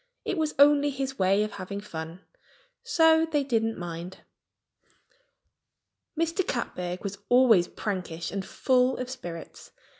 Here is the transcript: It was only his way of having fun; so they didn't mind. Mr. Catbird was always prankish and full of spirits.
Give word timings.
It 0.25 0.35
was 0.35 0.55
only 0.57 0.89
his 0.89 1.19
way 1.19 1.43
of 1.43 1.51
having 1.51 1.79
fun; 1.79 2.21
so 2.81 3.23
they 3.31 3.43
didn't 3.43 3.77
mind. 3.77 4.21
Mr. 6.19 6.43
Catbird 6.47 7.03
was 7.03 7.19
always 7.29 7.67
prankish 7.67 8.31
and 8.31 8.43
full 8.43 8.97
of 8.97 9.11
spirits. 9.11 9.69